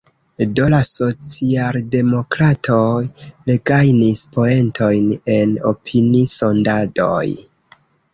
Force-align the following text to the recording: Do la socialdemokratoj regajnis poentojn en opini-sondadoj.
Do 0.59 0.63
la 0.73 0.77
socialdemokratoj 0.85 3.01
regajnis 3.49 4.23
poentojn 4.37 5.05
en 5.35 5.53
opini-sondadoj. 5.73 7.23